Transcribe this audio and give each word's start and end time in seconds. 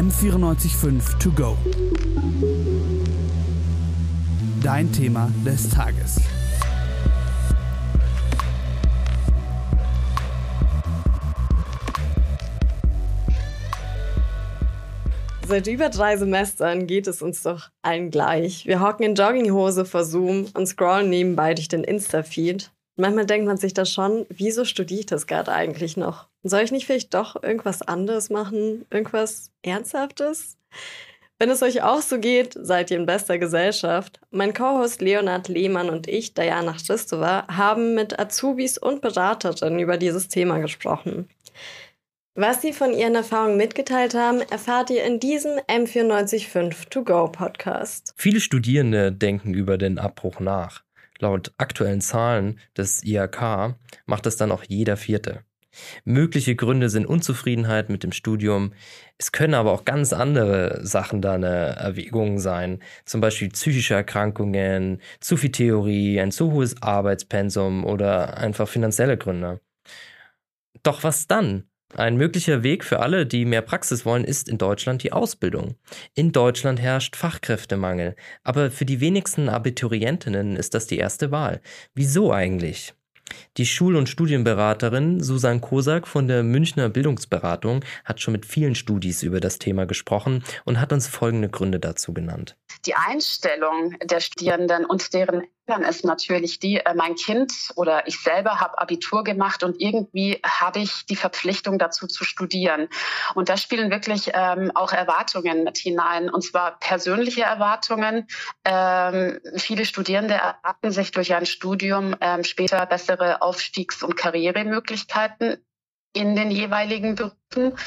M945 0.00 1.18
To 1.18 1.30
Go. 1.32 1.58
Dein 4.62 4.90
Thema 4.90 5.30
des 5.44 5.68
Tages. 5.68 6.22
Seit 15.46 15.66
über 15.66 15.90
drei 15.90 16.16
Semestern 16.16 16.86
geht 16.86 17.06
es 17.06 17.20
uns 17.20 17.42
doch 17.42 17.68
allen 17.82 18.10
gleich. 18.10 18.64
Wir 18.64 18.80
hocken 18.80 19.04
in 19.04 19.14
Jogginghose 19.14 19.84
vor 19.84 20.04
Zoom 20.04 20.46
und 20.54 20.66
scrollen 20.66 21.10
nebenbei 21.10 21.52
durch 21.52 21.68
den 21.68 21.84
Insta-Feed. 21.84 22.70
Manchmal 22.96 23.26
denkt 23.26 23.46
man 23.46 23.56
sich 23.56 23.72
da 23.72 23.84
schon, 23.84 24.26
wieso 24.28 24.64
studiere 24.64 25.00
ich 25.00 25.06
das 25.06 25.26
gerade 25.26 25.52
eigentlich 25.52 25.96
noch? 25.96 26.28
Soll 26.42 26.62
ich 26.62 26.72
nicht 26.72 26.86
vielleicht 26.86 27.14
doch 27.14 27.42
irgendwas 27.42 27.82
anderes 27.82 28.30
machen? 28.30 28.84
Irgendwas 28.90 29.50
Ernsthaftes? 29.62 30.58
Wenn 31.38 31.48
es 31.48 31.62
euch 31.62 31.82
auch 31.82 32.02
so 32.02 32.18
geht, 32.18 32.54
seid 32.54 32.90
ihr 32.90 32.98
in 32.98 33.06
bester 33.06 33.38
Gesellschaft. 33.38 34.20
Mein 34.30 34.52
Co-Host 34.52 35.00
Leonard 35.00 35.48
Lehmann 35.48 35.88
und 35.88 36.06
ich, 36.06 36.34
Diana 36.34 36.74
Christova, 36.74 37.46
haben 37.48 37.94
mit 37.94 38.20
Azubis 38.20 38.76
und 38.76 39.00
Beraterinnen 39.00 39.78
über 39.78 39.96
dieses 39.96 40.28
Thema 40.28 40.58
gesprochen. 40.58 41.30
Was 42.34 42.60
sie 42.60 42.74
von 42.74 42.92
ihren 42.92 43.14
Erfahrungen 43.14 43.56
mitgeteilt 43.56 44.14
haben, 44.14 44.40
erfahrt 44.50 44.90
ihr 44.90 45.02
in 45.04 45.18
diesem 45.18 45.58
M945 45.60 46.90
To 46.90 47.04
Go 47.04 47.28
Podcast. 47.28 48.12
Viele 48.16 48.40
Studierende 48.40 49.10
denken 49.10 49.54
über 49.54 49.78
den 49.78 49.98
Abbruch 49.98 50.40
nach. 50.40 50.82
Laut 51.20 51.52
aktuellen 51.58 52.00
Zahlen 52.00 52.58
des 52.76 53.04
IHK 53.04 53.76
macht 54.06 54.26
das 54.26 54.36
dann 54.36 54.50
auch 54.50 54.64
jeder 54.66 54.96
Vierte. 54.96 55.44
Mögliche 56.04 56.56
Gründe 56.56 56.88
sind 56.88 57.06
Unzufriedenheit 57.06 57.90
mit 57.90 58.02
dem 58.02 58.12
Studium. 58.12 58.72
Es 59.18 59.30
können 59.30 59.54
aber 59.54 59.72
auch 59.72 59.84
ganz 59.84 60.12
andere 60.12 60.80
Sachen 60.84 61.22
da 61.22 61.34
eine 61.34 61.76
Erwägung 61.76 62.38
sein. 62.40 62.82
Zum 63.04 63.20
Beispiel 63.20 63.50
psychische 63.50 63.94
Erkrankungen, 63.94 65.00
zu 65.20 65.36
viel 65.36 65.52
Theorie, 65.52 66.20
ein 66.20 66.32
zu 66.32 66.52
hohes 66.52 66.82
Arbeitspensum 66.82 67.84
oder 67.84 68.36
einfach 68.38 68.68
finanzielle 68.68 69.16
Gründe. 69.16 69.60
Doch 70.82 71.04
was 71.04 71.26
dann? 71.26 71.69
Ein 71.94 72.16
möglicher 72.16 72.62
Weg 72.62 72.84
für 72.84 73.00
alle, 73.00 73.26
die 73.26 73.44
mehr 73.44 73.62
Praxis 73.62 74.04
wollen, 74.06 74.24
ist 74.24 74.48
in 74.48 74.58
Deutschland 74.58 75.02
die 75.02 75.12
Ausbildung. 75.12 75.74
In 76.14 76.30
Deutschland 76.30 76.80
herrscht 76.80 77.16
Fachkräftemangel, 77.16 78.14
aber 78.44 78.70
für 78.70 78.84
die 78.84 79.00
wenigsten 79.00 79.48
Abiturientinnen 79.48 80.56
ist 80.56 80.74
das 80.74 80.86
die 80.86 80.98
erste 80.98 81.30
Wahl. 81.30 81.60
Wieso 81.94 82.32
eigentlich? 82.32 82.94
Die 83.56 83.66
Schul- 83.66 83.96
und 83.96 84.08
Studienberaterin 84.08 85.22
Susan 85.22 85.60
Kosak 85.60 86.08
von 86.08 86.28
der 86.28 86.42
Münchner 86.42 86.88
Bildungsberatung 86.88 87.84
hat 88.04 88.20
schon 88.20 88.32
mit 88.32 88.46
vielen 88.46 88.74
Studis 88.74 89.22
über 89.22 89.40
das 89.40 89.58
Thema 89.58 89.86
gesprochen 89.86 90.42
und 90.64 90.80
hat 90.80 90.92
uns 90.92 91.06
folgende 91.06 91.48
Gründe 91.48 91.80
dazu 91.80 92.12
genannt. 92.12 92.56
Die 92.86 92.94
Einstellung 92.94 93.96
der 94.04 94.20
Studierenden 94.20 94.84
und 94.84 95.12
deren 95.14 95.44
Eltern 95.70 95.88
ist 95.88 96.04
natürlich 96.04 96.58
die, 96.58 96.78
äh, 96.78 96.94
mein 96.94 97.14
Kind 97.14 97.52
oder 97.76 98.08
ich 98.08 98.18
selber 98.18 98.60
habe 98.60 98.80
Abitur 98.80 99.22
gemacht 99.22 99.62
und 99.62 99.80
irgendwie 99.80 100.40
habe 100.44 100.80
ich 100.80 101.06
die 101.06 101.16
Verpflichtung 101.16 101.78
dazu 101.78 102.08
zu 102.08 102.24
studieren. 102.24 102.88
Und 103.34 103.48
da 103.48 103.56
spielen 103.56 103.90
wirklich 103.90 104.30
ähm, 104.34 104.72
auch 104.74 104.92
Erwartungen 104.92 105.62
mit 105.62 105.78
hinein, 105.78 106.28
und 106.28 106.42
zwar 106.42 106.78
persönliche 106.80 107.42
Erwartungen. 107.42 108.26
Ähm, 108.64 109.38
viele 109.56 109.84
Studierende 109.84 110.34
erwarten 110.34 110.90
sich 110.90 111.12
durch 111.12 111.34
ein 111.34 111.46
Studium 111.46 112.16
ähm, 112.20 112.42
später 112.42 112.84
bessere 112.86 113.40
Aufstiegs- 113.40 114.02
und 114.02 114.16
Karrieremöglichkeiten 114.16 115.58
in 116.12 116.34
den 116.34 116.50
jeweiligen 116.50 117.14
Berufen 117.14 117.78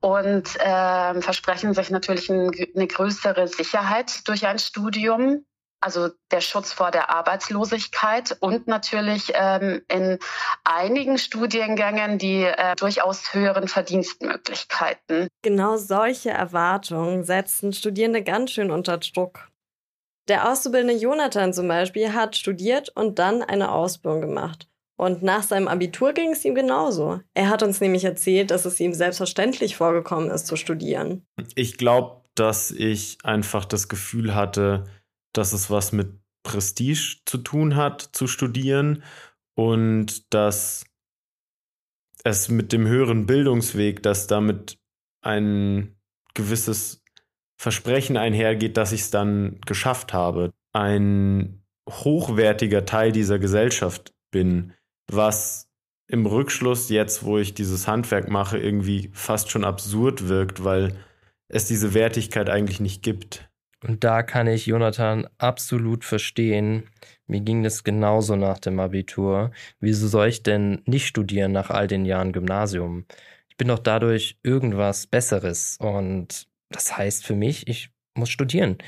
und 0.00 0.56
äh, 0.56 1.20
versprechen 1.20 1.74
sich 1.74 1.90
natürlich 1.90 2.28
ein, 2.28 2.50
eine 2.74 2.88
größere 2.88 3.46
Sicherheit 3.46 4.26
durch 4.26 4.48
ein 4.48 4.58
Studium 4.58 5.44
also 5.80 6.10
der 6.30 6.40
Schutz 6.40 6.72
vor 6.72 6.90
der 6.90 7.10
Arbeitslosigkeit 7.10 8.36
und 8.40 8.66
natürlich 8.66 9.32
ähm, 9.34 9.82
in 9.88 10.18
einigen 10.64 11.18
Studiengängen 11.18 12.18
die 12.18 12.44
äh, 12.44 12.76
durchaus 12.76 13.32
höheren 13.34 13.68
Verdienstmöglichkeiten. 13.68 15.28
Genau 15.42 15.76
solche 15.76 16.30
Erwartungen 16.30 17.24
setzen 17.24 17.72
Studierende 17.72 18.22
ganz 18.22 18.52
schön 18.52 18.70
unter 18.70 18.98
Druck. 18.98 19.48
Der 20.28 20.50
Auszubildende 20.50 20.94
Jonathan 20.94 21.52
zum 21.52 21.66
Beispiel 21.66 22.12
hat 22.12 22.36
studiert 22.36 22.90
und 22.90 23.18
dann 23.18 23.42
eine 23.42 23.72
Ausbildung 23.72 24.20
gemacht. 24.20 24.68
Und 24.96 25.22
nach 25.22 25.42
seinem 25.42 25.66
Abitur 25.66 26.12
ging 26.12 26.32
es 26.32 26.44
ihm 26.44 26.54
genauso. 26.54 27.20
Er 27.32 27.48
hat 27.48 27.62
uns 27.62 27.80
nämlich 27.80 28.04
erzählt, 28.04 28.50
dass 28.50 28.66
es 28.66 28.78
ihm 28.80 28.92
selbstverständlich 28.92 29.76
vorgekommen 29.76 30.30
ist 30.30 30.46
zu 30.46 30.56
studieren. 30.56 31.24
Ich 31.54 31.78
glaube, 31.78 32.20
dass 32.34 32.70
ich 32.70 33.16
einfach 33.24 33.64
das 33.64 33.88
Gefühl 33.88 34.34
hatte, 34.34 34.84
dass 35.32 35.52
es 35.52 35.70
was 35.70 35.92
mit 35.92 36.20
Prestige 36.42 37.18
zu 37.26 37.38
tun 37.38 37.76
hat, 37.76 38.02
zu 38.12 38.26
studieren 38.26 39.02
und 39.54 40.32
dass 40.32 40.84
es 42.24 42.48
mit 42.48 42.72
dem 42.72 42.86
höheren 42.86 43.26
Bildungsweg, 43.26 44.02
dass 44.02 44.26
damit 44.26 44.78
ein 45.22 45.96
gewisses 46.34 47.02
Versprechen 47.58 48.16
einhergeht, 48.16 48.76
dass 48.76 48.92
ich 48.92 49.02
es 49.02 49.10
dann 49.10 49.60
geschafft 49.66 50.12
habe, 50.12 50.52
ein 50.72 51.62
hochwertiger 51.88 52.86
Teil 52.86 53.12
dieser 53.12 53.38
Gesellschaft 53.38 54.14
bin, 54.30 54.72
was 55.10 55.68
im 56.06 56.26
Rückschluss 56.26 56.88
jetzt, 56.88 57.22
wo 57.22 57.38
ich 57.38 57.54
dieses 57.54 57.86
Handwerk 57.86 58.28
mache, 58.30 58.58
irgendwie 58.58 59.10
fast 59.12 59.50
schon 59.50 59.64
absurd 59.64 60.28
wirkt, 60.28 60.64
weil 60.64 60.96
es 61.48 61.66
diese 61.66 61.94
Wertigkeit 61.94 62.48
eigentlich 62.48 62.80
nicht 62.80 63.02
gibt. 63.02 63.49
Und 63.82 64.04
da 64.04 64.22
kann 64.22 64.46
ich 64.46 64.66
Jonathan 64.66 65.26
absolut 65.38 66.04
verstehen. 66.04 66.90
Mir 67.26 67.40
ging 67.40 67.62
das 67.62 67.84
genauso 67.84 68.36
nach 68.36 68.58
dem 68.58 68.78
Abitur. 68.78 69.52
Wieso 69.80 70.08
soll 70.08 70.28
ich 70.28 70.42
denn 70.42 70.82
nicht 70.86 71.06
studieren 71.06 71.52
nach 71.52 71.70
all 71.70 71.86
den 71.86 72.04
Jahren 72.04 72.32
Gymnasium? 72.32 73.06
Ich 73.48 73.56
bin 73.56 73.68
doch 73.68 73.78
dadurch 73.78 74.38
irgendwas 74.42 75.06
Besseres. 75.06 75.76
Und 75.80 76.48
das 76.68 76.96
heißt 76.96 77.24
für 77.24 77.34
mich, 77.34 77.68
ich 77.68 77.90
muss 78.14 78.30
studieren. 78.30 78.78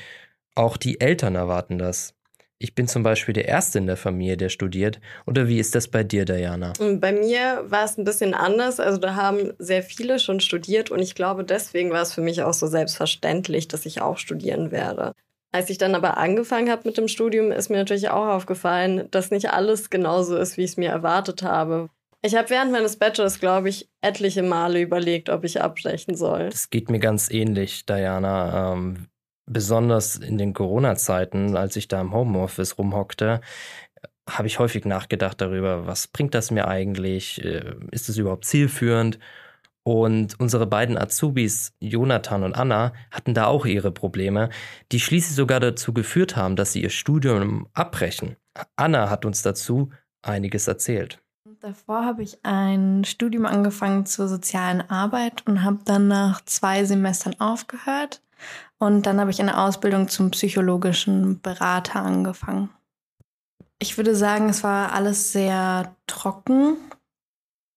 Auch 0.55 0.77
die 0.77 1.01
Eltern 1.01 1.35
erwarten 1.35 1.79
das. 1.79 2.15
Ich 2.63 2.75
bin 2.75 2.87
zum 2.87 3.03
Beispiel 3.03 3.33
der 3.33 3.49
Erste 3.49 3.77
in 3.77 3.87
der 3.87 3.97
Familie, 3.97 4.37
der 4.37 4.47
studiert. 4.47 5.01
Oder 5.25 5.49
wie 5.49 5.59
ist 5.59 5.75
das 5.75 5.89
bei 5.89 6.05
dir, 6.05 6.23
Diana? 6.23 6.71
Bei 6.79 7.11
mir 7.11 7.65
war 7.67 7.83
es 7.83 7.97
ein 7.97 8.05
bisschen 8.05 8.33
anders. 8.33 8.79
Also 8.79 8.97
da 8.99 9.15
haben 9.15 9.51
sehr 9.59 9.83
viele 9.83 10.17
schon 10.17 10.39
studiert 10.39 10.89
und 10.89 10.99
ich 10.99 11.13
glaube, 11.13 11.43
deswegen 11.43 11.91
war 11.91 12.01
es 12.01 12.13
für 12.13 12.21
mich 12.21 12.41
auch 12.41 12.53
so 12.53 12.67
selbstverständlich, 12.67 13.67
dass 13.67 13.85
ich 13.85 14.01
auch 14.01 14.17
studieren 14.17 14.71
werde. 14.71 15.11
Als 15.51 15.69
ich 15.69 15.77
dann 15.77 15.93
aber 15.93 16.15
angefangen 16.15 16.71
habe 16.71 16.83
mit 16.85 16.97
dem 16.97 17.09
Studium, 17.09 17.51
ist 17.51 17.69
mir 17.69 17.79
natürlich 17.79 18.07
auch 18.07 18.27
aufgefallen, 18.27 19.09
dass 19.11 19.29
nicht 19.29 19.49
alles 19.49 19.89
genauso 19.89 20.37
ist, 20.37 20.55
wie 20.55 20.63
ich 20.63 20.71
es 20.71 20.77
mir 20.77 20.89
erwartet 20.89 21.43
habe. 21.43 21.89
Ich 22.21 22.33
habe 22.33 22.49
während 22.49 22.71
meines 22.71 22.95
Bachelors, 22.95 23.41
glaube 23.41 23.67
ich, 23.67 23.89
etliche 23.99 24.41
Male 24.41 24.79
überlegt, 24.79 25.29
ob 25.29 25.43
ich 25.43 25.61
abbrechen 25.61 26.15
soll. 26.15 26.49
Das 26.49 26.69
geht 26.69 26.89
mir 26.89 26.99
ganz 26.99 27.29
ähnlich, 27.29 27.85
Diana. 27.85 28.71
Ähm, 28.71 29.07
besonders 29.45 30.15
in 30.15 30.37
den 30.37 30.53
Corona-Zeiten, 30.53 31.55
als 31.57 31.75
ich 31.75 31.87
da 31.87 32.01
im 32.01 32.13
Homeoffice 32.13 32.77
rumhockte, 32.77 33.41
habe 34.29 34.47
ich 34.47 34.59
häufig 34.59 34.85
nachgedacht 34.85 35.41
darüber, 35.41 35.85
was 35.85 36.07
bringt 36.07 36.33
das 36.33 36.49
mir 36.51 36.67
eigentlich? 36.67 37.43
Äh, 37.43 37.75
ist 37.91 38.09
es 38.09 38.17
überhaupt 38.17 38.45
zielführend? 38.45 39.19
Und 39.85 40.39
unsere 40.39 40.65
beiden 40.65 40.97
Azubis, 40.97 41.73
Jonathan 41.81 42.43
und 42.43 42.55
Anna, 42.55 42.93
hatten 43.11 43.33
da 43.33 43.47
auch 43.47 43.65
ihre 43.65 43.91
Probleme, 43.91 44.49
die 44.93 45.01
schließlich 45.01 45.35
sogar 45.35 45.59
dazu 45.59 45.93
geführt 45.93 46.37
haben, 46.37 46.55
dass 46.55 46.71
sie 46.71 46.81
ihr 46.81 46.89
Studium 46.89 47.67
abbrechen. 47.73 48.37
Anna 48.77 49.09
hat 49.09 49.25
uns 49.25 49.41
dazu 49.41 49.89
einiges 50.21 50.67
erzählt. 50.67 51.19
Davor 51.59 52.05
habe 52.05 52.23
ich 52.23 52.39
ein 52.43 53.03
Studium 53.03 53.45
angefangen 53.45 54.05
zur 54.05 54.29
sozialen 54.29 54.81
Arbeit 54.89 55.45
und 55.47 55.63
habe 55.63 55.79
dann 55.85 56.07
nach 56.07 56.43
zwei 56.45 56.85
Semestern 56.85 57.39
aufgehört 57.39 58.21
und 58.83 59.05
dann 59.05 59.19
habe 59.19 59.31
ich 59.31 59.39
eine 59.39 59.57
Ausbildung 59.57 60.09
zum 60.09 60.31
psychologischen 60.31 61.39
Berater 61.41 62.03
angefangen. 62.03 62.69
Ich 63.79 63.95
würde 63.97 64.13
sagen, 64.13 64.49
es 64.49 64.63
war 64.63 64.91
alles 64.91 65.31
sehr 65.31 65.95
trocken. 66.05 66.75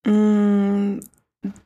Mm, 0.05 0.99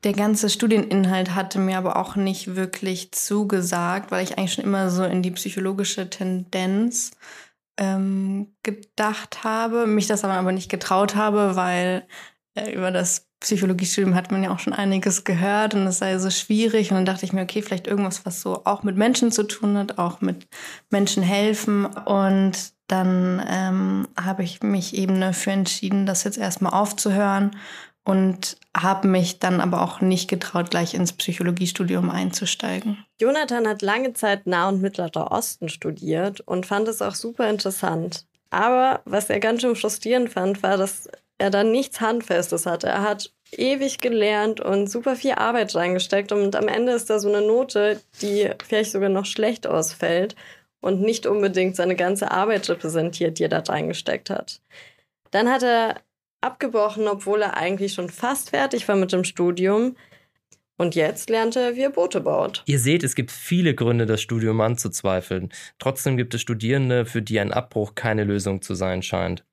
der 0.04 0.12
ganze 0.12 0.50
Studieninhalt 0.50 1.34
hatte 1.34 1.58
mir 1.58 1.78
aber 1.78 1.96
auch 1.96 2.16
nicht 2.16 2.54
wirklich 2.54 3.12
zugesagt, 3.12 4.10
weil 4.10 4.22
ich 4.24 4.36
eigentlich 4.36 4.52
schon 4.52 4.64
immer 4.64 4.90
so 4.90 5.04
in 5.04 5.22
die 5.22 5.30
psychologische 5.30 6.10
Tendenz 6.10 7.12
ähm, 7.78 8.54
gedacht 8.62 9.42
habe, 9.42 9.86
mich 9.86 10.06
das 10.06 10.22
aber 10.22 10.52
nicht 10.52 10.70
getraut 10.70 11.16
habe, 11.16 11.56
weil 11.56 12.06
äh, 12.54 12.74
über 12.74 12.90
das 12.90 13.29
Psychologiestudium 13.40 14.14
hat 14.14 14.30
man 14.30 14.42
ja 14.42 14.52
auch 14.52 14.58
schon 14.58 14.74
einiges 14.74 15.24
gehört 15.24 15.74
und 15.74 15.86
es 15.86 15.98
sei 15.98 16.18
so 16.18 16.30
schwierig. 16.30 16.90
Und 16.90 16.98
dann 16.98 17.06
dachte 17.06 17.24
ich 17.24 17.32
mir, 17.32 17.42
okay, 17.42 17.62
vielleicht 17.62 17.86
irgendwas, 17.86 18.26
was 18.26 18.42
so 18.42 18.62
auch 18.64 18.82
mit 18.82 18.96
Menschen 18.96 19.32
zu 19.32 19.44
tun 19.44 19.78
hat, 19.78 19.98
auch 19.98 20.20
mit 20.20 20.46
Menschen 20.90 21.22
helfen. 21.22 21.86
Und 21.86 22.72
dann 22.86 23.42
ähm, 23.48 24.08
habe 24.20 24.42
ich 24.42 24.62
mich 24.62 24.94
eben 24.94 25.20
dafür 25.20 25.54
entschieden, 25.54 26.04
das 26.04 26.24
jetzt 26.24 26.38
erstmal 26.38 26.74
aufzuhören 26.74 27.52
und 28.04 28.56
habe 28.76 29.08
mich 29.08 29.38
dann 29.38 29.60
aber 29.60 29.82
auch 29.82 30.00
nicht 30.00 30.28
getraut, 30.28 30.70
gleich 30.70 30.94
ins 30.94 31.12
Psychologiestudium 31.12 32.10
einzusteigen. 32.10 33.04
Jonathan 33.20 33.66
hat 33.66 33.82
lange 33.82 34.12
Zeit 34.14 34.46
Nah- 34.46 34.68
und 34.68 34.82
Mittlerer 34.82 35.30
Osten 35.32 35.68
studiert 35.68 36.40
und 36.40 36.66
fand 36.66 36.88
es 36.88 37.02
auch 37.02 37.14
super 37.14 37.48
interessant. 37.48 38.26
Aber 38.50 39.00
was 39.04 39.30
er 39.30 39.40
ganz 39.40 39.62
schön 39.62 39.76
frustrierend 39.76 40.30
fand, 40.30 40.62
war, 40.62 40.76
dass 40.76 41.08
er 41.40 41.50
dann 41.50 41.72
nichts 41.72 42.00
Handfestes 42.00 42.66
hatte. 42.66 42.88
Er 42.88 43.02
hat 43.02 43.32
ewig 43.52 43.98
gelernt 43.98 44.60
und 44.60 44.88
super 44.88 45.16
viel 45.16 45.32
Arbeit 45.32 45.74
reingesteckt 45.74 46.32
und 46.32 46.54
am 46.54 46.68
Ende 46.68 46.92
ist 46.92 47.10
da 47.10 47.18
so 47.18 47.28
eine 47.28 47.44
Note, 47.44 48.00
die 48.22 48.50
vielleicht 48.64 48.92
sogar 48.92 49.08
noch 49.08 49.24
schlecht 49.26 49.66
ausfällt 49.66 50.36
und 50.80 51.00
nicht 51.00 51.26
unbedingt 51.26 51.76
seine 51.76 51.96
ganze 51.96 52.30
Arbeit 52.30 52.68
repräsentiert, 52.68 53.38
die 53.38 53.44
er 53.44 53.48
da 53.48 53.58
reingesteckt 53.58 54.30
hat. 54.30 54.60
Dann 55.30 55.48
hat 55.48 55.62
er 55.62 55.96
abgebrochen, 56.40 57.08
obwohl 57.08 57.42
er 57.42 57.56
eigentlich 57.56 57.94
schon 57.94 58.08
fast 58.08 58.50
fertig 58.50 58.86
war 58.88 58.96
mit 58.96 59.12
dem 59.12 59.24
Studium. 59.24 59.96
Und 60.76 60.94
jetzt 60.94 61.28
lernt 61.28 61.56
er, 61.56 61.76
wie 61.76 61.82
er 61.82 61.90
Boote 61.90 62.22
baut. 62.22 62.62
Ihr 62.64 62.78
seht, 62.78 63.04
es 63.04 63.14
gibt 63.14 63.30
viele 63.30 63.74
Gründe, 63.74 64.06
das 64.06 64.22
Studium 64.22 64.62
anzuzweifeln. 64.62 65.52
Trotzdem 65.78 66.16
gibt 66.16 66.32
es 66.32 66.40
Studierende, 66.40 67.04
für 67.04 67.20
die 67.20 67.38
ein 67.38 67.52
Abbruch 67.52 67.94
keine 67.94 68.24
Lösung 68.24 68.62
zu 68.62 68.74
sein 68.74 69.02
scheint. 69.02 69.44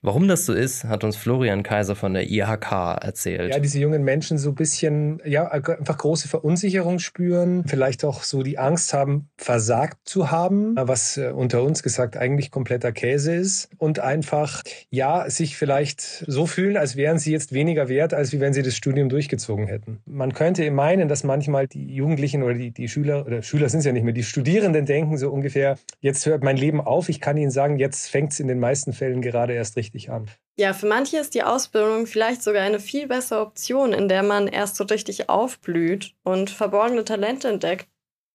Warum 0.00 0.28
das 0.28 0.46
so 0.46 0.52
ist, 0.52 0.84
hat 0.84 1.02
uns 1.02 1.16
Florian 1.16 1.62
Kaiser 1.62 1.96
von 1.96 2.14
der 2.14 2.30
IHK 2.30 3.02
erzählt. 3.02 3.52
Ja, 3.52 3.58
diese 3.58 3.80
jungen 3.80 4.04
Menschen 4.04 4.38
so 4.38 4.50
ein 4.50 4.54
bisschen, 4.54 5.20
ja, 5.24 5.48
einfach 5.48 5.98
große 5.98 6.28
Verunsicherung 6.28 7.00
spüren, 7.00 7.64
vielleicht 7.66 8.04
auch 8.04 8.22
so 8.22 8.42
die 8.42 8.58
Angst 8.58 8.94
haben, 8.94 9.28
versagt 9.36 9.96
zu 10.04 10.30
haben, 10.30 10.76
was 10.76 11.16
äh, 11.16 11.32
unter 11.34 11.64
uns 11.64 11.82
gesagt 11.82 12.16
eigentlich 12.16 12.50
kompletter 12.50 12.92
Käse 12.92 13.34
ist 13.34 13.70
und 13.78 13.98
einfach, 13.98 14.62
ja, 14.90 15.28
sich 15.28 15.56
vielleicht 15.56 16.24
so 16.26 16.46
fühlen, 16.46 16.76
als 16.76 16.94
wären 16.96 17.18
sie 17.18 17.32
jetzt 17.32 17.52
weniger 17.52 17.88
wert, 17.88 18.14
als 18.14 18.32
wie 18.32 18.40
wenn 18.40 18.52
sie 18.52 18.62
das 18.62 18.76
Studium 18.76 19.08
durchgezogen 19.08 19.66
hätten. 19.66 19.98
Man 20.06 20.32
könnte 20.32 20.70
meinen, 20.70 21.08
dass 21.08 21.24
manchmal 21.24 21.66
die 21.66 21.92
Jugendlichen 21.92 22.44
oder 22.44 22.54
die, 22.54 22.70
die 22.70 22.88
Schüler, 22.88 23.26
oder 23.26 23.42
Schüler 23.42 23.68
sind 23.68 23.80
es 23.80 23.86
ja 23.86 23.92
nicht 23.92 24.04
mehr, 24.04 24.14
die 24.14 24.22
Studierenden 24.22 24.86
denken 24.86 25.18
so 25.18 25.30
ungefähr, 25.30 25.76
jetzt 26.00 26.24
hört 26.26 26.44
mein 26.44 26.56
Leben 26.56 26.80
auf. 26.80 27.08
Ich 27.08 27.20
kann 27.20 27.36
Ihnen 27.36 27.50
sagen, 27.50 27.78
jetzt 27.78 28.08
fängt 28.08 28.32
es 28.32 28.40
in 28.40 28.46
den 28.46 28.60
meisten 28.60 28.92
Fällen 28.92 29.22
gerade 29.22 29.54
erst 29.58 29.76
richtig 29.76 30.10
an. 30.10 30.30
Ja, 30.56 30.72
für 30.72 30.86
manche 30.86 31.18
ist 31.18 31.34
die 31.34 31.42
Ausbildung 31.42 32.06
vielleicht 32.06 32.42
sogar 32.42 32.62
eine 32.62 32.80
viel 32.80 33.06
bessere 33.06 33.40
Option, 33.40 33.92
in 33.92 34.08
der 34.08 34.22
man 34.22 34.48
erst 34.48 34.76
so 34.76 34.84
richtig 34.84 35.28
aufblüht 35.28 36.14
und 36.24 36.50
verborgene 36.50 37.04
Talente 37.04 37.48
entdeckt, 37.48 37.86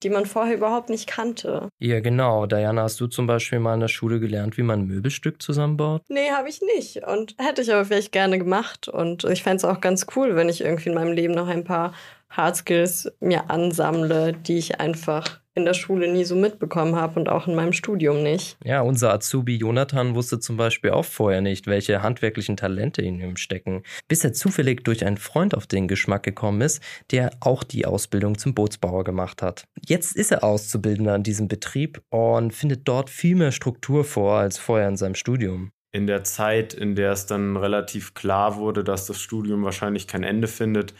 die 0.03 0.09
man 0.09 0.25
vorher 0.25 0.55
überhaupt 0.55 0.89
nicht 0.89 1.07
kannte. 1.07 1.69
Ja, 1.79 1.99
genau. 1.99 2.45
Diana, 2.45 2.83
hast 2.83 2.99
du 2.99 3.07
zum 3.07 3.25
Beispiel 3.25 3.59
mal 3.59 3.73
in 3.73 3.79
der 3.79 3.87
Schule 3.87 4.19
gelernt, 4.19 4.57
wie 4.57 4.63
man 4.63 4.81
ein 4.81 4.87
Möbelstück 4.87 5.41
zusammenbaut? 5.41 6.03
Nee, 6.09 6.31
habe 6.31 6.49
ich 6.49 6.61
nicht. 6.61 7.05
Und 7.07 7.35
hätte 7.39 7.61
ich 7.61 7.73
aber 7.73 7.85
vielleicht 7.85 8.11
gerne 8.11 8.37
gemacht. 8.37 8.87
Und 8.87 9.23
ich 9.23 9.43
fände 9.43 9.57
es 9.57 9.65
auch 9.65 9.81
ganz 9.81 10.05
cool, 10.15 10.35
wenn 10.35 10.49
ich 10.49 10.61
irgendwie 10.61 10.89
in 10.89 10.95
meinem 10.95 11.13
Leben 11.13 11.33
noch 11.33 11.47
ein 11.47 11.63
paar 11.63 11.93
Hardskills 12.29 13.11
mir 13.19 13.49
ansammle, 13.49 14.33
die 14.33 14.57
ich 14.57 14.79
einfach 14.79 15.42
in 15.55 15.65
der 15.65 15.73
Schule 15.73 16.11
nie 16.11 16.23
so 16.23 16.35
mitbekommen 16.35 16.95
habe 16.95 17.19
und 17.19 17.29
auch 17.29 17.47
in 17.47 17.55
meinem 17.55 17.73
Studium 17.73 18.23
nicht. 18.23 18.57
Ja, 18.63 18.81
unser 18.81 19.13
Azubi 19.13 19.55
Jonathan 19.55 20.15
wusste 20.15 20.39
zum 20.39 20.57
Beispiel 20.57 20.91
auch 20.91 21.05
vorher 21.05 21.41
nicht, 21.41 21.67
welche 21.67 22.01
handwerklichen 22.01 22.57
Talente 22.57 23.01
in 23.01 23.19
ihm 23.19 23.37
stecken, 23.37 23.83
bis 24.07 24.23
er 24.23 24.33
zufällig 24.33 24.83
durch 24.83 25.05
einen 25.05 25.17
Freund 25.17 25.55
auf 25.55 25.67
den 25.67 25.87
Geschmack 25.87 26.23
gekommen 26.23 26.61
ist, 26.61 26.81
der 27.11 27.31
auch 27.39 27.63
die 27.63 27.85
Ausbildung 27.85 28.37
zum 28.37 28.53
Bootsbauer 28.53 29.03
gemacht 29.03 29.41
hat. 29.41 29.65
Jetzt 29.85 30.15
ist 30.15 30.31
er 30.31 30.43
Auszubildender 30.43 31.13
an 31.13 31.23
diesem 31.23 31.47
Betrieb 31.47 32.01
und 32.09 32.51
findet 32.51 32.87
dort 32.87 33.09
viel 33.09 33.35
mehr 33.35 33.51
Struktur 33.51 34.03
vor 34.03 34.37
als 34.37 34.57
vorher 34.57 34.87
in 34.87 34.97
seinem 34.97 35.15
Studium 35.15 35.71
in 35.95 36.07
der 36.07 36.23
Zeit, 36.23 36.73
in 36.73 36.95
der 36.95 37.11
es 37.11 37.27
dann 37.27 37.55
relativ 37.55 38.15
klar 38.15 38.55
wurde, 38.55 38.83
dass 38.83 39.05
das 39.05 39.21
Studium 39.21 39.63
wahrscheinlich 39.63 40.07
kein 40.07 40.23
Ende 40.23 40.47
findet, 40.47 40.95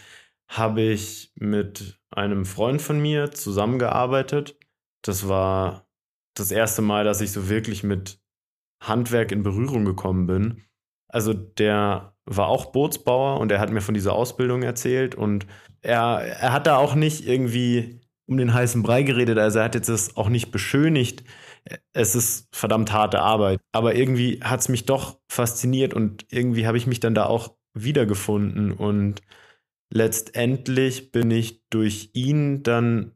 habe 0.48 0.82
ich 0.82 1.32
mit 1.36 2.00
einem 2.12 2.46
Freund 2.46 2.82
von 2.82 3.02
mir 3.02 3.32
zusammengearbeitet. 3.32 4.58
Das 5.02 5.28
war 5.28 5.88
das 6.36 6.52
erste 6.52 6.82
Mal, 6.82 7.04
dass 7.04 7.22
ich 7.22 7.32
so 7.32 7.50
wirklich 7.50 7.84
mit 7.84 8.20
Handwerk 8.82 9.32
in 9.32 9.44
Berührung 9.44 9.86
gekommen 9.86 10.28
bin. 10.28 10.64
Also 11.08 11.34
der 11.34 12.16
war 12.26 12.48
auch 12.48 12.68
Bootsbauer 12.68 13.40
und 13.40 13.52
er 13.52 13.60
hat 13.60 13.72
mir 13.72 13.82
von 13.82 13.94
dieser 13.94 14.14
Ausbildung 14.14 14.64
erzählt 14.64 15.16
und 15.16 15.46
er, 15.82 16.20
er 16.40 16.54
hat 16.54 16.68
da 16.68 16.78
auch 16.78 16.96
nicht 16.96 17.28
irgendwie 17.28 18.02
um 18.26 18.38
den 18.38 18.54
heißen 18.54 18.84
Brei 18.84 19.04
geredet, 19.04 19.38
also 19.38 19.60
er 19.60 19.66
hat 19.66 19.76
jetzt 19.76 19.90
das 19.90 20.16
auch 20.16 20.30
nicht 20.30 20.52
beschönigt. 20.52 21.24
Es 21.92 22.16
ist 22.16 22.48
verdammt 22.56 22.94
harte 22.94 23.20
Arbeit, 23.20 23.60
aber 23.74 23.96
irgendwie 23.96 24.40
hat 24.42 24.62
es 24.62 24.70
mich 24.70 24.86
doch 24.86 25.20
fasziniert 25.30 25.94
und 25.94 26.26
irgendwie 26.30 26.66
habe 26.66 26.78
ich 26.78 26.88
mich 26.88 27.00
dann 27.00 27.16
da 27.16 27.26
auch 27.26 27.56
wiedergefunden 27.74 28.72
und 28.72 29.22
letztendlich 29.94 31.12
bin 31.12 31.30
ich 31.32 31.62
durch 31.70 32.10
ihn 32.14 32.64
dann 32.64 33.12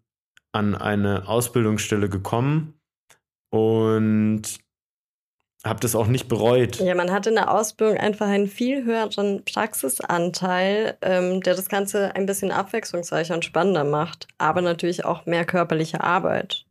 an 0.51 0.75
eine 0.75 1.27
Ausbildungsstelle 1.27 2.07
gekommen 2.07 2.79
und 3.49 4.43
habe 5.65 5.79
das 5.79 5.95
auch 5.95 6.07
nicht 6.07 6.27
bereut. 6.29 6.79
Ja, 6.79 6.95
man 6.95 7.11
hat 7.11 7.27
in 7.27 7.33
der 7.33 7.51
Ausbildung 7.51 7.97
einfach 7.97 8.27
einen 8.27 8.47
viel 8.47 8.85
höheren 8.85 9.43
Praxisanteil, 9.43 10.97
ähm, 11.01 11.41
der 11.41 11.55
das 11.55 11.67
Ganze 11.67 12.15
ein 12.15 12.25
bisschen 12.25 12.51
abwechslungsreicher 12.51 13.33
und 13.33 13.43
spannender 13.43 13.83
macht, 13.83 14.27
aber 14.37 14.61
natürlich 14.61 15.03
auch 15.03 15.25
mehr 15.25 15.45
körperliche 15.45 16.01
Arbeit. 16.01 16.65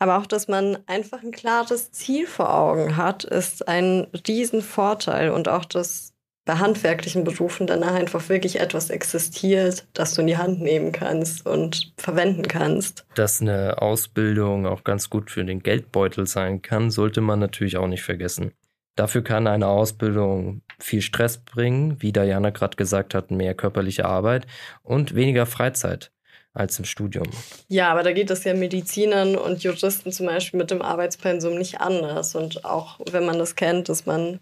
Aber 0.00 0.18
auch, 0.18 0.26
dass 0.26 0.48
man 0.48 0.78
einfach 0.86 1.22
ein 1.22 1.30
klares 1.30 1.92
Ziel 1.92 2.26
vor 2.26 2.52
Augen 2.52 2.96
hat, 2.96 3.22
ist 3.24 3.68
ein 3.68 4.08
Riesenvorteil 4.26 5.30
und 5.30 5.48
auch 5.48 5.64
das 5.64 6.11
bei 6.44 6.54
handwerklichen 6.54 7.24
Berufen 7.24 7.66
danach 7.66 7.94
einfach 7.94 8.28
wirklich 8.28 8.58
etwas 8.58 8.90
existiert, 8.90 9.86
das 9.92 10.14
du 10.14 10.22
in 10.22 10.26
die 10.26 10.36
Hand 10.36 10.60
nehmen 10.60 10.92
kannst 10.92 11.46
und 11.46 11.92
verwenden 11.96 12.48
kannst. 12.48 13.04
Dass 13.14 13.40
eine 13.40 13.80
Ausbildung 13.80 14.66
auch 14.66 14.82
ganz 14.82 15.08
gut 15.08 15.30
für 15.30 15.44
den 15.44 15.62
Geldbeutel 15.62 16.26
sein 16.26 16.60
kann, 16.62 16.90
sollte 16.90 17.20
man 17.20 17.38
natürlich 17.38 17.76
auch 17.76 17.86
nicht 17.86 18.02
vergessen. 18.02 18.52
Dafür 18.96 19.22
kann 19.22 19.46
eine 19.46 19.68
Ausbildung 19.68 20.62
viel 20.78 21.00
Stress 21.00 21.38
bringen, 21.38 22.02
wie 22.02 22.12
Diana 22.12 22.50
gerade 22.50 22.76
gesagt 22.76 23.14
hat, 23.14 23.30
mehr 23.30 23.54
körperliche 23.54 24.04
Arbeit 24.04 24.46
und 24.82 25.14
weniger 25.14 25.46
Freizeit 25.46 26.10
als 26.54 26.78
im 26.78 26.84
Studium. 26.84 27.26
Ja, 27.68 27.90
aber 27.90 28.02
da 28.02 28.12
geht 28.12 28.30
es 28.30 28.44
ja 28.44 28.52
Medizinern 28.52 29.36
und 29.36 29.62
Juristen 29.62 30.12
zum 30.12 30.26
Beispiel 30.26 30.58
mit 30.58 30.70
dem 30.70 30.82
Arbeitspensum 30.82 31.56
nicht 31.56 31.80
anders. 31.80 32.34
Und 32.34 32.66
auch 32.66 33.00
wenn 33.10 33.24
man 33.24 33.38
das 33.38 33.54
kennt, 33.54 33.88
dass 33.88 34.04
man 34.04 34.40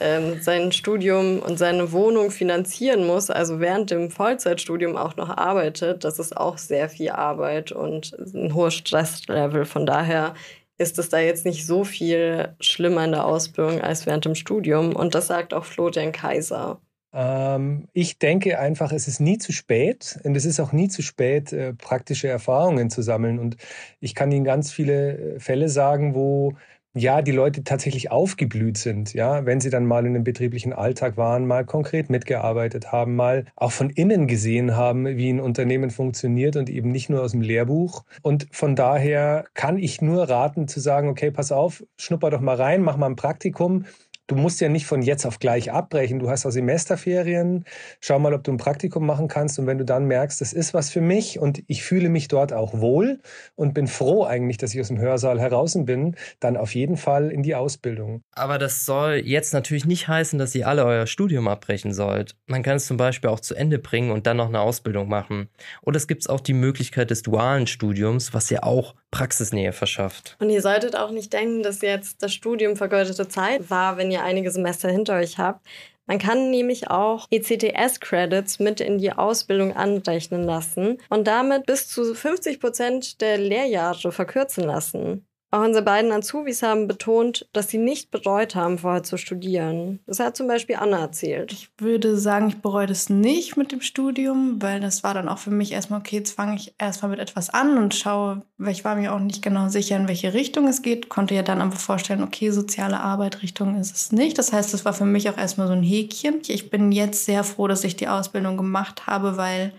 ähm, 0.00 0.40
sein 0.40 0.72
Studium 0.72 1.38
und 1.40 1.58
seine 1.58 1.92
Wohnung 1.92 2.30
finanzieren 2.30 3.06
muss, 3.06 3.30
also 3.30 3.60
während 3.60 3.90
dem 3.90 4.10
Vollzeitstudium 4.10 4.96
auch 4.96 5.16
noch 5.16 5.28
arbeitet, 5.28 6.04
das 6.04 6.18
ist 6.18 6.36
auch 6.36 6.58
sehr 6.58 6.88
viel 6.88 7.10
Arbeit 7.10 7.70
und 7.70 8.12
ein 8.18 8.54
hohes 8.54 8.74
Stresslevel. 8.74 9.64
Von 9.64 9.86
daher 9.86 10.34
ist 10.78 10.98
es 10.98 11.10
da 11.10 11.18
jetzt 11.18 11.44
nicht 11.44 11.66
so 11.66 11.84
viel 11.84 12.54
schlimmer 12.58 13.04
in 13.04 13.12
der 13.12 13.26
Ausbildung 13.26 13.82
als 13.82 14.06
während 14.06 14.24
dem 14.24 14.34
Studium. 14.34 14.96
Und 14.96 15.14
das 15.14 15.26
sagt 15.26 15.52
auch 15.52 15.66
Florian 15.66 16.10
Kaiser. 16.10 16.80
Ähm, 17.12 17.88
ich 17.92 18.18
denke 18.18 18.58
einfach, 18.58 18.92
es 18.92 19.06
ist 19.06 19.20
nie 19.20 19.36
zu 19.36 19.52
spät 19.52 20.18
und 20.24 20.36
es 20.36 20.46
ist 20.46 20.58
auch 20.60 20.72
nie 20.72 20.88
zu 20.88 21.02
spät, 21.02 21.52
äh, 21.52 21.74
praktische 21.74 22.28
Erfahrungen 22.28 22.88
zu 22.88 23.02
sammeln. 23.02 23.38
Und 23.38 23.56
ich 24.00 24.14
kann 24.14 24.32
Ihnen 24.32 24.44
ganz 24.44 24.72
viele 24.72 25.34
äh, 25.36 25.40
Fälle 25.40 25.68
sagen, 25.68 26.14
wo 26.14 26.54
ja, 26.94 27.22
die 27.22 27.30
Leute 27.30 27.62
tatsächlich 27.62 28.10
aufgeblüht 28.10 28.76
sind, 28.76 29.14
ja, 29.14 29.46
wenn 29.46 29.60
sie 29.60 29.70
dann 29.70 29.86
mal 29.86 30.04
in 30.06 30.14
einem 30.14 30.24
betrieblichen 30.24 30.72
Alltag 30.72 31.16
waren, 31.16 31.46
mal 31.46 31.64
konkret 31.64 32.10
mitgearbeitet 32.10 32.90
haben, 32.90 33.14
mal 33.14 33.44
auch 33.54 33.70
von 33.70 33.90
innen 33.90 34.26
gesehen 34.26 34.76
haben, 34.76 35.06
wie 35.06 35.30
ein 35.30 35.40
Unternehmen 35.40 35.90
funktioniert 35.90 36.56
und 36.56 36.68
eben 36.68 36.90
nicht 36.90 37.08
nur 37.08 37.22
aus 37.22 37.30
dem 37.30 37.42
Lehrbuch. 37.42 38.04
Und 38.22 38.48
von 38.50 38.74
daher 38.74 39.44
kann 39.54 39.78
ich 39.78 40.02
nur 40.02 40.28
raten 40.28 40.66
zu 40.66 40.80
sagen, 40.80 41.08
okay, 41.08 41.30
pass 41.30 41.52
auf, 41.52 41.84
schnupper 41.96 42.30
doch 42.30 42.40
mal 42.40 42.56
rein, 42.56 42.82
mach 42.82 42.96
mal 42.96 43.06
ein 43.06 43.16
Praktikum 43.16 43.84
du 44.30 44.36
musst 44.36 44.60
ja 44.60 44.68
nicht 44.68 44.86
von 44.86 45.02
jetzt 45.02 45.26
auf 45.26 45.40
gleich 45.40 45.72
abbrechen. 45.72 46.20
Du 46.20 46.30
hast 46.30 46.46
auch 46.46 46.50
Semesterferien. 46.50 47.64
Schau 48.00 48.18
mal, 48.20 48.32
ob 48.32 48.44
du 48.44 48.52
ein 48.52 48.58
Praktikum 48.58 49.04
machen 49.04 49.26
kannst. 49.26 49.58
Und 49.58 49.66
wenn 49.66 49.78
du 49.78 49.84
dann 49.84 50.04
merkst, 50.04 50.40
das 50.40 50.52
ist 50.52 50.72
was 50.72 50.90
für 50.90 51.00
mich 51.00 51.40
und 51.40 51.62
ich 51.66 51.82
fühle 51.82 52.08
mich 52.08 52.28
dort 52.28 52.52
auch 52.52 52.80
wohl 52.80 53.20
und 53.56 53.74
bin 53.74 53.88
froh 53.88 54.24
eigentlich, 54.24 54.56
dass 54.56 54.72
ich 54.72 54.80
aus 54.80 54.88
dem 54.88 54.98
Hörsaal 54.98 55.40
heraus 55.40 55.76
bin, 55.76 56.16
dann 56.40 56.56
auf 56.56 56.74
jeden 56.74 56.96
Fall 56.96 57.30
in 57.30 57.42
die 57.42 57.54
Ausbildung. 57.54 58.22
Aber 58.32 58.58
das 58.58 58.84
soll 58.84 59.22
jetzt 59.24 59.52
natürlich 59.52 59.84
nicht 59.84 60.08
heißen, 60.08 60.38
dass 60.38 60.54
ihr 60.54 60.66
alle 60.66 60.84
euer 60.84 61.06
Studium 61.06 61.48
abbrechen 61.48 61.92
sollt. 61.92 62.36
Man 62.46 62.62
kann 62.62 62.76
es 62.76 62.86
zum 62.86 62.96
Beispiel 62.96 63.30
auch 63.30 63.40
zu 63.40 63.54
Ende 63.54 63.78
bringen 63.78 64.10
und 64.10 64.26
dann 64.26 64.36
noch 64.36 64.48
eine 64.48 64.60
Ausbildung 64.60 65.08
machen. 65.08 65.48
Oder 65.82 65.96
es 65.96 66.06
gibt 66.06 66.28
auch 66.28 66.40
die 66.40 66.54
Möglichkeit 66.54 67.10
des 67.10 67.22
dualen 67.22 67.66
Studiums, 67.66 68.34
was 68.34 68.50
ja 68.50 68.62
auch 68.62 68.94
Praxisnähe 69.10 69.72
verschafft. 69.72 70.36
Und 70.38 70.50
ihr 70.50 70.62
solltet 70.62 70.96
auch 70.96 71.10
nicht 71.10 71.32
denken, 71.32 71.62
dass 71.62 71.82
jetzt 71.82 72.22
das 72.22 72.32
Studium 72.32 72.76
vergeudete 72.76 73.28
Zeit 73.28 73.70
war, 73.70 73.96
wenn 73.96 74.10
ihr 74.10 74.22
einige 74.22 74.50
Semester 74.50 74.88
hinter 74.88 75.16
euch 75.16 75.38
habt. 75.38 75.66
Man 76.06 76.18
kann 76.18 76.50
nämlich 76.50 76.90
auch 76.90 77.28
ECTS-Credits 77.30 78.58
mit 78.58 78.80
in 78.80 78.98
die 78.98 79.12
Ausbildung 79.12 79.76
anrechnen 79.76 80.42
lassen 80.42 80.98
und 81.08 81.28
damit 81.28 81.66
bis 81.66 81.86
zu 81.88 82.14
50 82.14 82.58
Prozent 82.58 83.20
der 83.20 83.38
Lehrjahre 83.38 84.10
verkürzen 84.10 84.64
lassen. 84.64 85.24
Auch 85.52 85.64
unsere 85.64 85.84
beiden 85.84 86.12
Azubis 86.12 86.62
haben 86.62 86.86
betont, 86.86 87.48
dass 87.52 87.68
sie 87.68 87.78
nicht 87.78 88.12
bereut 88.12 88.54
haben, 88.54 88.78
vorher 88.78 89.02
zu 89.02 89.16
studieren. 89.16 89.98
Das 90.06 90.20
hat 90.20 90.36
zum 90.36 90.46
Beispiel 90.46 90.76
Anna 90.76 91.00
erzählt. 91.00 91.52
Ich 91.52 91.70
würde 91.76 92.16
sagen, 92.16 92.48
ich 92.48 92.58
bereue 92.58 92.86
das 92.86 93.10
nicht 93.10 93.56
mit 93.56 93.72
dem 93.72 93.80
Studium, 93.80 94.62
weil 94.62 94.78
das 94.78 95.02
war 95.02 95.12
dann 95.12 95.28
auch 95.28 95.38
für 95.38 95.50
mich 95.50 95.72
erstmal, 95.72 95.98
okay, 95.98 96.16
jetzt 96.16 96.32
fange 96.32 96.54
ich 96.54 96.74
erstmal 96.78 97.10
mit 97.10 97.18
etwas 97.18 97.50
an 97.50 97.78
und 97.78 97.96
schaue, 97.96 98.42
weil 98.58 98.70
ich 98.70 98.84
war 98.84 98.94
mir 98.94 99.12
auch 99.12 99.18
nicht 99.18 99.42
genau 99.42 99.68
sicher, 99.68 99.96
in 99.96 100.06
welche 100.06 100.34
Richtung 100.34 100.68
es 100.68 100.82
geht, 100.82 101.08
konnte 101.08 101.34
ja 101.34 101.42
dann 101.42 101.60
aber 101.60 101.74
vorstellen, 101.74 102.22
okay, 102.22 102.50
soziale 102.50 103.00
Arbeit, 103.00 103.42
Richtung 103.42 103.76
ist 103.76 103.96
es 103.96 104.12
nicht. 104.12 104.38
Das 104.38 104.52
heißt, 104.52 104.72
das 104.72 104.84
war 104.84 104.92
für 104.92 105.04
mich 105.04 105.28
auch 105.30 105.36
erstmal 105.36 105.66
so 105.66 105.72
ein 105.72 105.82
Häkchen. 105.82 106.42
Ich 106.46 106.70
bin 106.70 106.92
jetzt 106.92 107.24
sehr 107.24 107.42
froh, 107.42 107.66
dass 107.66 107.82
ich 107.82 107.96
die 107.96 108.08
Ausbildung 108.08 108.56
gemacht 108.56 109.08
habe, 109.08 109.36
weil 109.36 109.72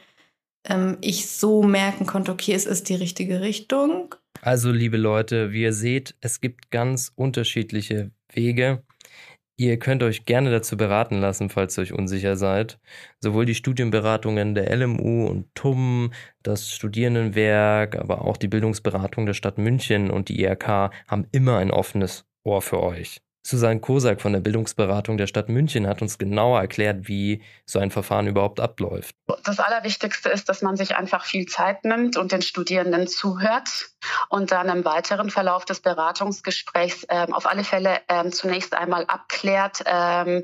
ähm, 0.66 0.98
ich 1.00 1.32
so 1.32 1.64
merken 1.64 2.06
konnte, 2.06 2.34
okay, 2.34 2.54
es 2.54 2.66
ist 2.66 2.90
die 2.90 2.96
richtige 2.96 3.40
Richtung 3.40 4.16
also, 4.42 4.72
liebe 4.72 4.98
Leute, 4.98 5.52
wie 5.52 5.62
ihr 5.62 5.74
seht, 5.74 6.16
es 6.20 6.42
gibt 6.42 6.72
ganz 6.72 7.12
unterschiedliche 7.16 8.12
Wege. 8.34 8.84
Ihr 9.58 9.78
könnt 9.78 10.02
euch 10.02 10.26
gerne 10.26 10.50
dazu 10.50 10.76
beraten 10.76 11.20
lassen, 11.20 11.50
falls 11.52 11.78
ihr 11.78 11.84
euch 11.84 11.94
unsicher 11.94 12.36
seid. 12.36 12.80
Sowohl 13.20 13.46
die 13.46 13.54
Studienberatungen 13.54 14.56
der 14.56 14.76
LMU 14.76 15.28
und 15.28 15.54
TUM, 15.54 16.12
das 16.42 16.72
Studierendenwerk, 16.72 17.96
aber 17.96 18.24
auch 18.26 18.38
die 18.38 18.48
Bildungsberatung 18.48 19.28
der 19.28 19.36
Stadt 19.36 19.60
München 19.60 20.10
und 20.10 20.30
die 20.30 20.42
IRK 20.42 20.90
haben 21.08 21.28
immer 21.32 21.58
ein 21.58 21.70
offenes 21.70 22.26
Ohr 22.44 22.64
für 22.64 22.82
euch. 22.82 23.22
Susanne 23.44 23.80
Kosak 23.80 24.22
von 24.22 24.34
der 24.34 24.40
Bildungsberatung 24.40 25.18
der 25.18 25.28
Stadt 25.28 25.50
München 25.50 25.88
hat 25.88 26.02
uns 26.02 26.18
genauer 26.18 26.60
erklärt, 26.60 27.08
wie 27.08 27.44
so 27.66 27.80
ein 27.80 27.90
Verfahren 27.90 28.28
überhaupt 28.28 28.60
abläuft. 28.60 29.16
Das 29.44 29.60
Allerwichtigste 29.60 30.30
ist, 30.30 30.48
dass 30.48 30.62
man 30.62 30.78
sich 30.78 30.96
einfach 30.96 31.26
viel 31.26 31.48
Zeit 31.48 31.84
nimmt 31.84 32.18
und 32.18 32.32
den 32.32 32.42
Studierenden 32.42 33.08
zuhört 33.08 33.90
und 34.30 34.52
dann 34.52 34.70
im 34.70 34.86
weiteren 34.86 35.30
Verlauf 35.30 35.66
des 35.66 35.80
Beratungsgesprächs 35.80 37.06
ähm, 37.10 37.34
auf 37.34 37.48
alle 37.48 37.64
Fälle 37.64 38.00
ähm, 38.08 38.32
zunächst 38.32 38.74
einmal 38.76 39.06
abklärt, 39.06 39.84
ähm, 39.86 40.44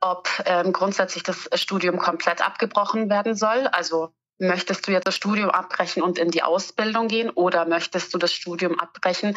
ob 0.00 0.28
ähm, 0.44 0.72
grundsätzlich 0.72 1.22
das 1.22 1.48
Studium 1.54 1.98
komplett 1.98 2.44
abgebrochen 2.44 3.08
werden 3.08 3.36
soll. 3.36 3.68
Also 3.68 4.12
möchtest 4.42 4.86
du 4.86 4.92
jetzt 4.92 5.06
das 5.06 5.16
Studium 5.16 5.50
abbrechen 5.50 6.02
und 6.02 6.18
in 6.18 6.30
die 6.30 6.42
Ausbildung 6.42 7.08
gehen 7.08 7.30
oder 7.30 7.64
möchtest 7.64 8.12
du 8.12 8.18
das 8.18 8.32
Studium 8.32 8.78
abbrechen 8.78 9.36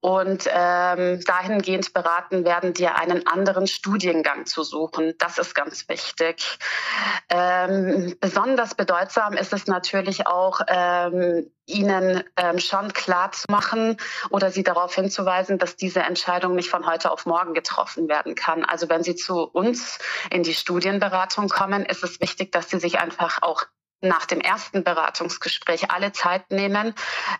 und 0.00 0.48
ähm, 0.50 1.20
dahingehend 1.24 1.92
beraten 1.92 2.44
werden, 2.44 2.72
dir 2.72 2.96
einen 2.96 3.26
anderen 3.26 3.66
Studiengang 3.66 4.46
zu 4.46 4.62
suchen. 4.62 5.14
Das 5.18 5.38
ist 5.38 5.54
ganz 5.54 5.88
wichtig. 5.88 6.58
Ähm, 7.28 8.16
besonders 8.20 8.74
bedeutsam 8.74 9.34
ist 9.34 9.52
es 9.52 9.66
natürlich 9.66 10.26
auch, 10.26 10.60
ähm, 10.68 11.50
ihnen 11.66 12.22
ähm, 12.36 12.58
schon 12.58 12.92
klar 12.92 13.32
zu 13.32 13.46
machen 13.50 13.96
oder 14.30 14.50
sie 14.50 14.62
darauf 14.62 14.94
hinzuweisen, 14.94 15.58
dass 15.58 15.76
diese 15.76 16.00
Entscheidung 16.00 16.54
nicht 16.54 16.68
von 16.68 16.86
heute 16.86 17.10
auf 17.10 17.26
morgen 17.26 17.54
getroffen 17.54 18.08
werden 18.08 18.34
kann. 18.34 18.64
Also 18.64 18.88
wenn 18.88 19.02
sie 19.02 19.16
zu 19.16 19.42
uns 19.42 19.98
in 20.30 20.42
die 20.42 20.54
Studienberatung 20.54 21.48
kommen, 21.48 21.86
ist 21.86 22.04
es 22.04 22.20
wichtig, 22.20 22.52
dass 22.52 22.68
sie 22.68 22.78
sich 22.78 22.98
einfach 22.98 23.40
auch 23.42 23.64
nach 24.08 24.26
dem 24.26 24.40
ersten 24.40 24.84
Beratungsgespräch 24.84 25.90
alle 25.90 26.12
Zeit 26.12 26.50
nehmen 26.50 26.94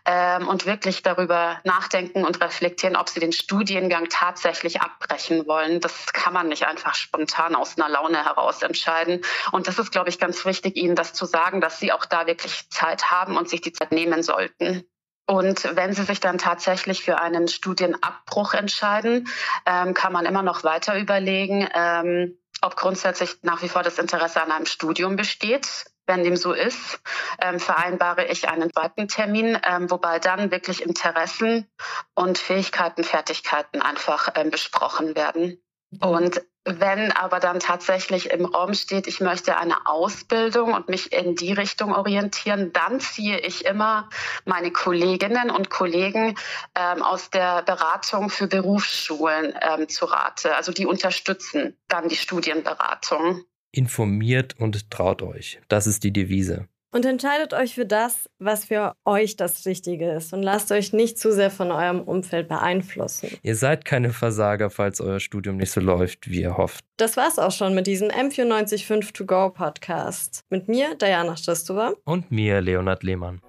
ähm, 0.05 0.49
und 0.49 0.67
wirklich 0.67 1.03
darüber 1.03 1.61
nachdenken 1.65 2.25
und 2.25 2.41
reflektieren, 2.41 2.97
ob 2.97 3.09
sie 3.09 3.21
den 3.21 3.33
Studiengang 3.33 4.09
tatsächlich 4.09 4.81
abbrechen 4.81 5.47
wollen. 5.47 5.81
Das 5.81 6.13
kann 6.13 6.33
man 6.33 6.49
nicht 6.49 6.67
einfach 6.67 6.95
spontan 6.95 7.55
aus 7.55 7.77
einer 7.77 7.89
Laune 7.89 8.25
heraus 8.25 8.63
entscheiden. 8.63 9.21
Und 9.53 9.69
das 9.69 9.79
ist, 9.79 9.93
glaube 9.93 10.09
ich, 10.09 10.19
ganz 10.19 10.45
wichtig, 10.45 10.77
Ihnen 10.77 10.97
das 10.97 11.13
zu 11.13 11.27
sagen, 11.27 11.61
dass 11.61 11.79
Sie 11.79 11.93
auch 11.93 12.05
da 12.05 12.27
wirklich 12.27 12.69
Zeit 12.71 13.11
haben 13.11 13.37
und 13.37 13.49
sich 13.49 13.61
die 13.61 13.73
Zeit 13.73 13.93
nehmen 13.93 14.23
sollten. 14.23 14.85
Und 15.27 15.75
wenn 15.77 15.95
Sie 15.95 16.03
sich 16.03 16.21
dann 16.21 16.39
tatsächlich 16.39 17.03
für 17.03 17.21
einen 17.21 17.49
Studienabbruch 17.49 18.55
entscheiden, 18.55 19.29
ähm, 19.65 19.95
kann 19.95 20.13
man 20.13 20.27
immer 20.27 20.43
noch 20.43 20.65
weiter 20.65 20.99
überlegen, 20.99 21.67
ähm, 21.75 22.39
ob 22.61 22.77
grundsätzlich 22.77 23.39
nach 23.43 23.63
wie 23.63 23.69
vor 23.69 23.83
das 23.83 23.99
Interesse 23.99 24.43
an 24.43 24.53
einem 24.53 24.67
Studium 24.67 25.17
besteht 25.17 25.87
wenn 26.07 26.25
dem 26.25 26.37
so 26.37 26.53
ist, 26.53 27.01
ähm, 27.41 27.59
vereinbare 27.59 28.27
ich 28.27 28.49
einen 28.49 28.73
zweiten 28.73 29.09
Termin, 29.09 29.59
ähm, 29.65 29.91
wobei 29.91 30.19
dann 30.19 30.51
wirklich 30.51 30.83
Interessen 30.83 31.67
und 32.15 32.39
Fähigkeiten, 32.39 33.05
Fertigkeiten 33.05 33.81
einfach 33.83 34.29
ähm, 34.35 34.51
besprochen 34.51 35.15
werden. 35.17 35.61
Und 36.01 36.43
wenn 36.65 37.13
aber 37.13 37.41
dann 37.41 37.61
tatsächlich 37.61 38.31
im 38.31 38.47
Raum 38.47 38.73
steht, 38.73 39.07
ich 39.07 39.21
möchte 39.21 39.59
eine 39.59 39.87
Ausbildung 39.87 40.73
und 40.73 40.89
mich 40.89 41.13
in 41.13 41.37
die 41.37 41.53
Richtung 41.53 41.95
orientieren, 41.95 42.73
dann 42.73 43.01
ziehe 43.01 43.39
ich 43.39 43.67
immer 43.67 44.09
meine 44.47 44.71
Kolleginnen 44.71 45.51
und 45.51 45.69
Kollegen 45.69 46.37
ähm, 46.75 47.03
aus 47.03 47.29
der 47.29 47.63
Beratung 47.63 48.31
für 48.31 48.47
Berufsschulen 48.47 49.55
ähm, 49.61 49.89
zu 49.91 50.07
Rate. 50.07 50.57
Also 50.57 50.73
die 50.73 50.87
unterstützen 50.87 51.77
dann 51.89 52.09
die 52.09 52.17
Studienberatung 52.17 53.45
informiert 53.77 54.55
und 54.59 54.91
traut 54.91 55.23
euch. 55.23 55.61
Das 55.69 55.87
ist 55.87 56.05
die 56.05 56.13
Devise. 56.13 56.69
Und 56.95 57.05
entscheidet 57.05 57.55
euch 57.55 57.75
für 57.75 57.87
das, 57.87 58.31
was 58.39 58.67
für 58.67 58.95
euch 59.05 59.35
das 59.35 59.67
Richtige 59.67 60.13
ist 60.13 60.33
und 60.33 60.45
lasst 60.45 60.71
euch 60.71 60.93
nicht 60.93 61.19
zu 61.19 61.33
sehr 61.33 61.51
von 61.51 61.73
eurem 61.73 62.01
Umfeld 62.01 62.47
beeinflussen. 62.47 63.31
Ihr 63.43 63.57
seid 63.57 63.85
keine 63.85 64.13
Versager, 64.13 64.71
falls 64.71 65.01
euer 65.01 65.19
Studium 65.19 65.57
nicht 65.57 65.73
so 65.73 65.81
läuft, 65.81 66.31
wie 66.31 66.43
ihr 66.43 66.57
hofft. 66.57 66.85
Das 66.97 67.17
war's 67.17 67.41
auch 67.41 67.51
schon 67.51 67.75
mit 67.75 67.89
diesem 67.89 68.11
M945 68.11 69.13
To 69.13 69.27
Go 69.27 69.51
Podcast. 69.51 70.45
Mit 70.51 70.69
mir, 70.69 70.95
Diana 70.95 71.37
Stristova. 71.37 71.95
Und 72.05 72.31
mir, 72.31 72.61
Leonard 72.61 73.03
Lehmann. 73.03 73.41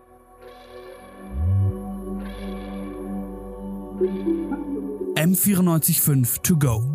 M945 5.15 6.41
To 6.41 6.57
Go 6.57 6.94